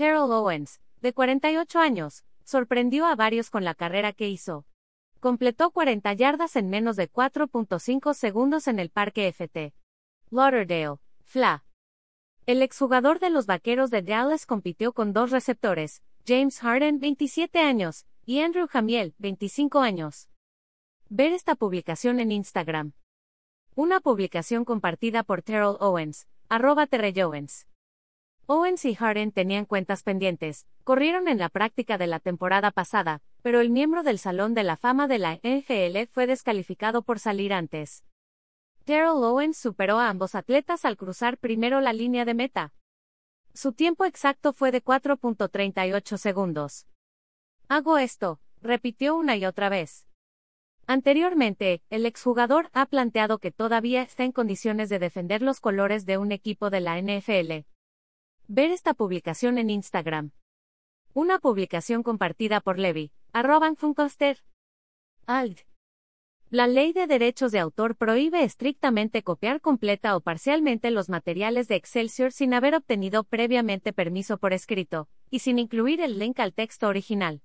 Terrell 0.00 0.32
Owens, 0.32 0.80
de 1.02 1.12
48 1.12 1.78
años, 1.78 2.24
sorprendió 2.42 3.04
a 3.04 3.16
varios 3.16 3.50
con 3.50 3.64
la 3.64 3.74
carrera 3.74 4.14
que 4.14 4.30
hizo. 4.30 4.64
Completó 5.20 5.72
40 5.72 6.10
yardas 6.14 6.56
en 6.56 6.70
menos 6.70 6.96
de 6.96 7.12
4.5 7.12 8.14
segundos 8.14 8.66
en 8.66 8.78
el 8.78 8.88
Parque 8.88 9.28
FT. 9.28 9.74
Lauderdale, 10.30 10.96
FLA. 11.26 11.66
El 12.46 12.62
exjugador 12.62 13.18
de 13.18 13.28
los 13.28 13.44
Vaqueros 13.44 13.90
de 13.90 14.00
Dallas 14.00 14.46
compitió 14.46 14.94
con 14.94 15.12
dos 15.12 15.30
receptores, 15.32 16.02
James 16.26 16.60
Harden, 16.60 16.98
27 16.98 17.58
años, 17.58 18.06
y 18.24 18.40
Andrew 18.40 18.68
Jamiel, 18.68 19.14
25 19.18 19.80
años. 19.80 20.30
Ver 21.10 21.34
esta 21.34 21.56
publicación 21.56 22.20
en 22.20 22.32
Instagram. 22.32 22.94
Una 23.74 24.00
publicación 24.00 24.64
compartida 24.64 25.24
por 25.24 25.42
Terrell 25.42 25.76
Owens, 25.78 26.26
arroba 26.48 26.88
Owens. 27.22 27.66
Owens 28.52 28.84
y 28.84 28.96
Harden 28.96 29.30
tenían 29.30 29.64
cuentas 29.64 30.02
pendientes, 30.02 30.66
corrieron 30.82 31.28
en 31.28 31.38
la 31.38 31.50
práctica 31.50 31.98
de 31.98 32.08
la 32.08 32.18
temporada 32.18 32.72
pasada, 32.72 33.22
pero 33.42 33.60
el 33.60 33.70
miembro 33.70 34.02
del 34.02 34.18
Salón 34.18 34.54
de 34.54 34.64
la 34.64 34.76
Fama 34.76 35.06
de 35.06 35.20
la 35.20 35.36
NFL 35.36 36.10
fue 36.10 36.26
descalificado 36.26 37.02
por 37.02 37.20
salir 37.20 37.52
antes. 37.52 38.04
Terrell 38.82 39.22
Owens 39.22 39.56
superó 39.56 40.00
a 40.00 40.08
ambos 40.08 40.34
atletas 40.34 40.84
al 40.84 40.96
cruzar 40.96 41.38
primero 41.38 41.80
la 41.80 41.92
línea 41.92 42.24
de 42.24 42.34
meta. 42.34 42.72
Su 43.54 43.72
tiempo 43.72 44.04
exacto 44.04 44.52
fue 44.52 44.72
de 44.72 44.82
4.38 44.82 46.16
segundos. 46.16 46.88
Hago 47.68 47.98
esto, 47.98 48.40
repitió 48.60 49.14
una 49.14 49.36
y 49.36 49.46
otra 49.46 49.68
vez. 49.68 50.08
Anteriormente, 50.88 51.84
el 51.88 52.04
exjugador 52.04 52.68
ha 52.72 52.86
planteado 52.86 53.38
que 53.38 53.52
todavía 53.52 54.02
está 54.02 54.24
en 54.24 54.32
condiciones 54.32 54.88
de 54.88 54.98
defender 54.98 55.40
los 55.40 55.60
colores 55.60 56.04
de 56.04 56.18
un 56.18 56.32
equipo 56.32 56.68
de 56.68 56.80
la 56.80 57.00
NFL. 57.00 57.70
Ver 58.52 58.72
esta 58.72 58.94
publicación 58.94 59.58
en 59.58 59.70
Instagram. 59.70 60.32
Una 61.14 61.38
publicación 61.38 62.02
compartida 62.02 62.60
por 62.60 62.80
Levi, 62.80 63.12
arroban 63.32 63.76
Funkoster. 63.76 64.42
Alt. 65.24 65.60
La 66.50 66.66
ley 66.66 66.92
de 66.92 67.06
derechos 67.06 67.52
de 67.52 67.60
autor 67.60 67.94
prohíbe 67.94 68.42
estrictamente 68.42 69.22
copiar 69.22 69.60
completa 69.60 70.16
o 70.16 70.20
parcialmente 70.20 70.90
los 70.90 71.08
materiales 71.08 71.68
de 71.68 71.76
Excelsior 71.76 72.32
sin 72.32 72.52
haber 72.52 72.74
obtenido 72.74 73.22
previamente 73.22 73.92
permiso 73.92 74.36
por 74.36 74.52
escrito, 74.52 75.08
y 75.30 75.38
sin 75.38 75.60
incluir 75.60 76.00
el 76.00 76.18
link 76.18 76.40
al 76.40 76.52
texto 76.52 76.88
original. 76.88 77.42